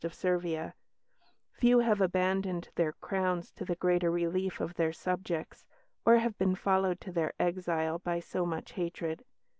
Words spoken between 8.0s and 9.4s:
so much hatred.